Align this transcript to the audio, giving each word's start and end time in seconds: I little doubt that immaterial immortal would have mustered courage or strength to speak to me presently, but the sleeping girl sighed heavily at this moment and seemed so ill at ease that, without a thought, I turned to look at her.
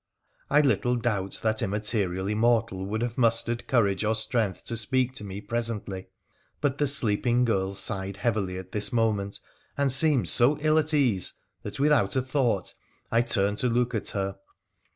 I 0.49 0.61
little 0.61 0.95
doubt 0.95 1.41
that 1.43 1.61
immaterial 1.61 2.25
immortal 2.25 2.87
would 2.87 3.03
have 3.03 3.19
mustered 3.19 3.67
courage 3.67 4.03
or 4.03 4.15
strength 4.15 4.65
to 4.65 4.75
speak 4.75 5.13
to 5.13 5.23
me 5.23 5.41
presently, 5.41 6.07
but 6.59 6.79
the 6.79 6.87
sleeping 6.87 7.45
girl 7.45 7.75
sighed 7.75 8.17
heavily 8.17 8.57
at 8.57 8.71
this 8.71 8.91
moment 8.91 9.39
and 9.77 9.91
seemed 9.91 10.27
so 10.27 10.57
ill 10.59 10.79
at 10.79 10.91
ease 10.91 11.35
that, 11.61 11.79
without 11.79 12.15
a 12.15 12.23
thought, 12.23 12.73
I 13.11 13.21
turned 13.21 13.59
to 13.59 13.69
look 13.69 13.93
at 13.93 14.07
her. 14.09 14.37